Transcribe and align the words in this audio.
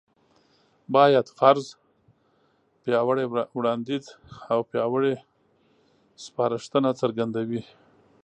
بايد: 0.93 1.25
فرض، 1.39 1.65
پياوړی 2.83 3.25
وړانديځ 3.57 4.05
او 4.51 4.59
پياوړې 4.69 5.13
سپارښتنه 6.23 6.89
څرګندوي 7.01 7.61